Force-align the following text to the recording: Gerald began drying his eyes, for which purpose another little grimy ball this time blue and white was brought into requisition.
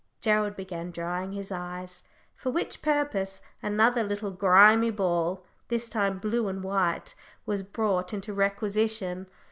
Gerald 0.19 0.55
began 0.55 0.89
drying 0.89 1.33
his 1.33 1.51
eyes, 1.51 2.03
for 2.35 2.49
which 2.49 2.81
purpose 2.81 3.39
another 3.61 4.01
little 4.03 4.31
grimy 4.31 4.89
ball 4.89 5.45
this 5.67 5.87
time 5.89 6.17
blue 6.17 6.47
and 6.47 6.63
white 6.63 7.13
was 7.45 7.61
brought 7.61 8.11
into 8.11 8.33
requisition. 8.33 9.27